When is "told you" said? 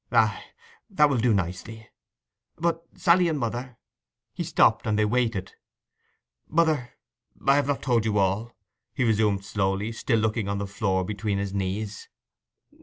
7.83-8.17